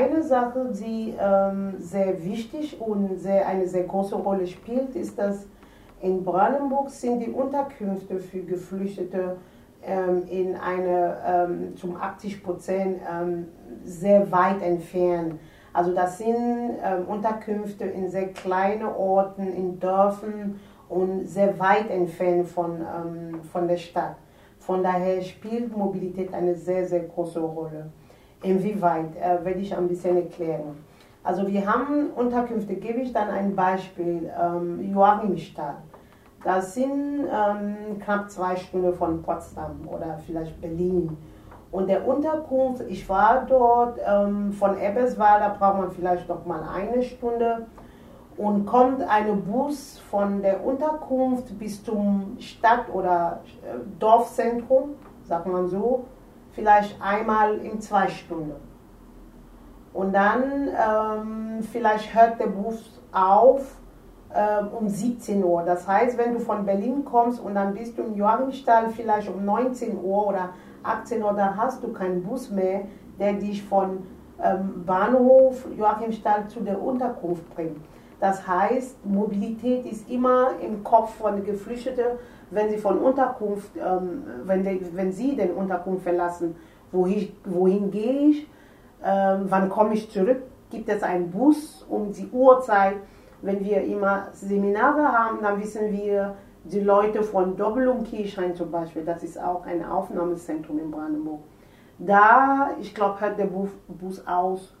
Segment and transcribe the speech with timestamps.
[0.00, 5.46] eine Sache, die ähm, sehr wichtig und sehr, eine sehr große Rolle spielt, ist, dass
[6.00, 9.36] in Brandenburg sind die Unterkünfte für Geflüchtete
[9.82, 13.48] ähm, in eine, ähm, zum 80 Prozent ähm,
[13.84, 15.34] sehr weit entfernt.
[15.72, 20.58] Also das sind ähm, Unterkünfte in sehr kleinen Orten, in Dörfern
[20.88, 24.16] und sehr weit entfernt von, ähm, von der Stadt.
[24.58, 27.90] Von daher spielt Mobilität eine sehr, sehr große Rolle.
[28.42, 30.84] Inwieweit, äh, werde ich ein bisschen erklären.
[31.22, 35.76] Also wir haben Unterkünfte, gebe ich dann ein Beispiel, ähm, Joachimstadt.
[36.42, 41.16] Das sind ähm, knapp zwei Stunden von Potsdam oder vielleicht Berlin.
[41.70, 46.62] Und der Unterkunft, ich war dort ähm, von Eberswald, da braucht man vielleicht noch mal
[46.74, 47.66] eine Stunde.
[48.38, 55.68] Und kommt ein Bus von der Unterkunft bis zum Stadt- oder äh, Dorfzentrum, sagt man
[55.68, 56.06] so,
[56.52, 58.54] vielleicht einmal in zwei Stunden.
[59.92, 63.76] Und dann ähm, vielleicht hört der Bus auf
[64.32, 65.62] äh, um 17 Uhr.
[65.62, 69.44] Das heißt, wenn du von Berlin kommst und dann bist du in Joachimstall vielleicht um
[69.44, 70.50] 19 Uhr oder
[70.82, 72.82] 18 Uhr, dann hast du keinen Bus mehr,
[73.18, 74.06] der dich von
[74.42, 77.80] ähm, Bahnhof Joachimstall zu der Unterkunft bringt.
[78.20, 82.18] Das heißt, Mobilität ist immer im Kopf von Geflüchteten,
[82.50, 86.54] wenn sie von Unterkunft, ähm, wenn, die, wenn sie den Unterkunft verlassen,
[86.92, 88.50] wohin, wohin gehe ich,
[89.02, 92.96] ähm, wann komme ich zurück, gibt es einen Bus um die Uhrzeit,
[93.42, 99.02] wenn wir immer Seminare haben, dann wissen wir, die Leute von Doppelung Kirchhain zum Beispiel,
[99.02, 101.40] das ist auch ein Aufnahmezentrum in Brandenburg.
[101.98, 104.74] Da, ich glaube, hört der Bus aus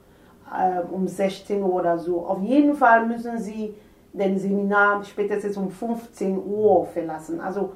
[0.56, 2.26] äh, um 16 Uhr oder so.
[2.26, 3.74] Auf jeden Fall müssen sie
[4.12, 7.40] den Seminar spätestens um 15 Uhr verlassen.
[7.40, 7.72] Also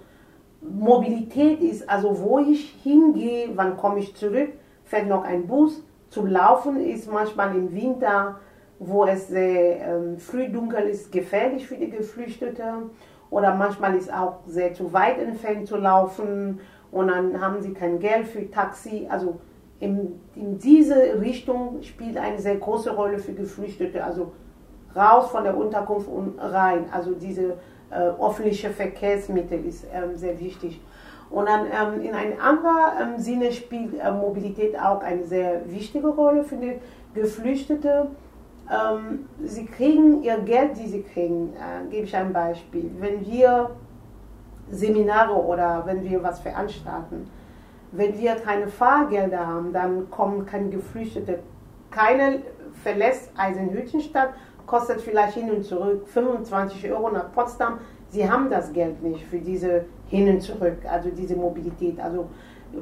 [0.60, 4.50] Mobilität ist, also wo ich hingehe, wann komme ich zurück,
[4.84, 5.82] fährt noch ein Bus.
[6.10, 8.36] Zu laufen ist manchmal im Winter
[8.78, 12.90] wo es sehr ähm, früh dunkel ist, gefährlich für die Geflüchteten.
[13.30, 16.60] Oder manchmal ist auch sehr zu weit entfernt zu laufen
[16.92, 19.06] und dann haben sie kein Geld für Taxi.
[19.08, 19.40] Also
[19.80, 24.02] in, in diese Richtung spielt eine sehr große Rolle für Geflüchtete.
[24.02, 24.32] Also
[24.94, 26.86] raus von der Unterkunft und rein.
[26.92, 27.54] Also diese
[27.90, 30.80] äh, öffentliche Verkehrsmittel ist ähm, sehr wichtig.
[31.30, 36.08] Und dann ähm, in einem anderen ähm, Sinne spielt äh, Mobilität auch eine sehr wichtige
[36.08, 36.78] Rolle für die
[37.14, 38.08] Geflüchtete
[38.70, 41.52] ähm, sie kriegen ihr Geld, die sie kriegen.
[41.54, 42.90] Äh, gebe ich ein Beispiel.
[42.98, 43.70] Wenn wir
[44.70, 47.28] Seminare oder wenn wir was veranstalten,
[47.96, 51.40] wenn wir keine Fahrgelder haben, dann kommen keine Geflüchtete.
[51.90, 52.40] Keine
[52.82, 54.30] verlässt Eisenhüttenstadt,
[54.66, 57.78] kostet vielleicht hin und zurück 25 Euro nach Potsdam.
[58.08, 62.00] Sie haben das Geld nicht für diese hin und zurück, also diese Mobilität.
[62.00, 62.28] Also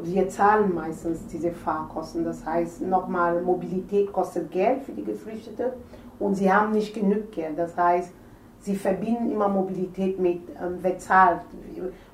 [0.02, 2.24] wir zahlen meistens diese Fahrkosten.
[2.24, 5.72] Das heißt, nochmal, Mobilität kostet Geld für die Geflüchteten
[6.18, 7.58] und sie haben nicht genug Geld.
[7.58, 8.12] Das heißt,
[8.62, 11.40] sie verbinden immer Mobilität mit, ähm, wer zahlt.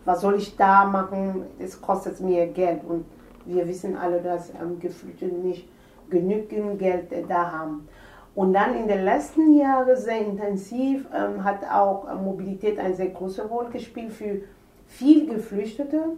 [0.05, 1.45] Was soll ich da machen?
[1.59, 2.81] Es kostet mir Geld.
[2.85, 3.05] Und
[3.47, 5.69] wir wissen alle, dass ähm, Geflüchtete nicht
[6.11, 7.89] genügend Geld äh, da haben.
[8.35, 13.09] Und dann in den letzten Jahren sehr intensiv ähm, hat auch äh, Mobilität eine sehr
[13.11, 14.41] große Rolle gespielt für
[14.87, 16.17] viele Geflüchtete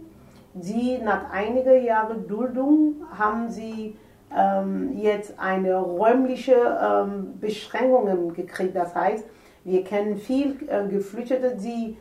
[0.59, 3.95] Sie nach einigen Jahren Duldung haben sie
[4.35, 8.75] ähm, jetzt eine räumliche ähm, Beschränkungen gekriegt.
[8.75, 9.23] Das heißt,
[9.63, 11.97] wir kennen viel äh, Geflüchtete, die,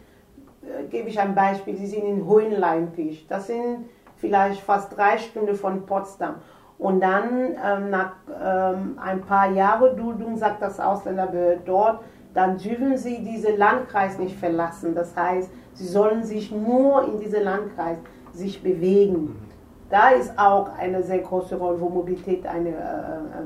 [0.63, 3.27] äh, gebe ich ein Beispiel, die sind in Hohenleimpisch.
[3.29, 6.37] Das sind vielleicht fast drei Stunden von Potsdam.
[6.79, 8.13] Und dann ähm, nach
[8.43, 12.01] ähm, ein paar Jahren Duldung sagt das Ausländerbehörde dort,
[12.33, 14.95] dann dürfen sie diesen Landkreis nicht verlassen.
[14.95, 17.99] Das heißt, sie sollen sich nur in diesen Landkreis
[18.33, 19.37] sich bewegen.
[19.91, 23.43] Da ist auch eine sehr große Rolle, wo Mobilität eine, äh,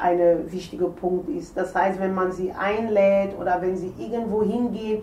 [0.00, 1.56] äh, eine wichtige Punkt ist.
[1.56, 5.02] Das heißt, wenn man sie einlädt oder wenn sie irgendwo hingehen,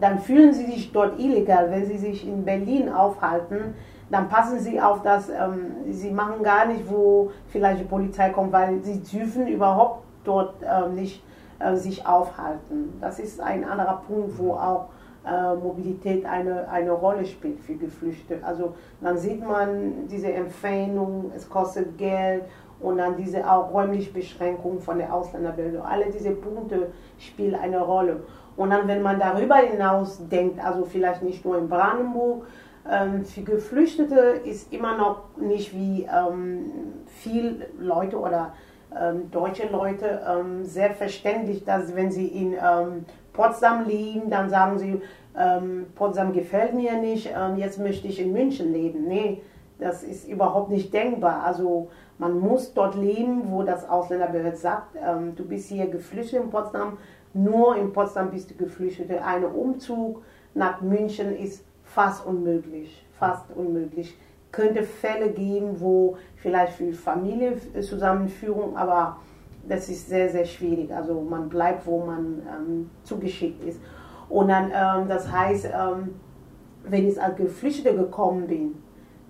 [0.00, 1.70] dann fühlen sie sich dort illegal.
[1.70, 3.74] Wenn sie sich in Berlin aufhalten,
[4.10, 8.52] dann passen sie auf das, ähm, sie machen gar nicht, wo vielleicht die Polizei kommt,
[8.52, 11.22] weil sie dürfen überhaupt dort ähm, nicht
[11.58, 12.96] äh, sich aufhalten.
[13.00, 14.88] Das ist ein anderer Punkt, wo auch
[15.26, 18.44] äh, Mobilität eine, eine Rolle spielt für Geflüchtete.
[18.44, 22.44] Also dann sieht man diese Empfehlung, es kostet Geld
[22.80, 25.82] und dann diese auch räumliche Beschränkung von der Ausländerbildung.
[25.82, 28.22] Alle diese Punkte spielen eine Rolle.
[28.56, 32.46] Und dann, wenn man darüber hinaus denkt, also vielleicht nicht nur in Brandenburg,
[32.90, 36.70] ähm, für Geflüchtete ist immer noch nicht wie ähm,
[37.06, 38.54] viel Leute oder
[38.98, 44.78] ähm, deutsche Leute ähm, sehr verständlich, dass wenn sie in ähm, Potsdam leben, dann sagen
[44.78, 45.02] sie,
[45.38, 49.06] ähm, Potsdam gefällt mir nicht, jetzt möchte ich in München leben.
[49.06, 49.42] Nee,
[49.78, 51.42] das ist überhaupt nicht denkbar.
[51.44, 51.88] Also
[52.18, 56.98] Man muss dort leben, wo das Ausländerbehörde sagt, ähm, du bist hier geflüchtet in Potsdam,
[57.32, 59.10] nur in Potsdam bist du geflüchtet.
[59.24, 60.22] Ein Umzug
[60.54, 64.18] nach München ist fast unmöglich, fast unmöglich.
[64.50, 69.18] Könnte Fälle geben, wo vielleicht für Familienzusammenführung, aber
[69.68, 70.92] das ist sehr, sehr schwierig.
[70.92, 73.80] Also man bleibt, wo man ähm, zugeschickt ist.
[74.28, 76.16] Und dann, ähm, das heißt, ähm,
[76.82, 78.82] wenn ich als Geflüchtete gekommen bin,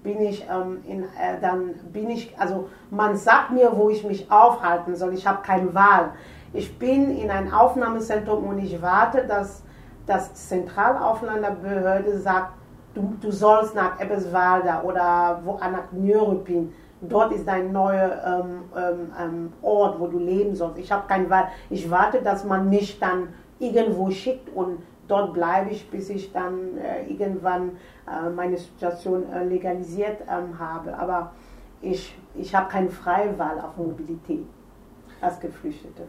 [0.03, 4.31] bin ich ähm, in, äh, dann bin ich, also man sagt mir, wo ich mich
[4.31, 5.15] aufhalten soll.
[5.15, 6.12] Ich habe keine Wahl.
[6.53, 9.62] Ich bin in ein Aufnahmezentrum und ich warte, dass
[10.06, 12.53] das Zentralaufnahmebehörde sagt,
[12.95, 16.69] du, du sollst nach Ebbeswalda oder wo, nach Nürnberg.
[17.01, 20.79] Dort ist dein neuer ähm, ähm, ähm, Ort, wo du leben sollst.
[20.79, 21.49] Ich habe keine Wahl.
[21.71, 23.29] Ich warte, dass man mich dann
[23.61, 29.44] irgendwo schickt und dort bleibe ich, bis ich dann äh, irgendwann äh, meine Situation äh,
[29.44, 30.96] legalisiert ähm, habe.
[30.96, 31.32] Aber
[31.81, 34.46] ich, ich habe keine freie Wahl auf Mobilität
[35.20, 36.06] als Geflüchtete.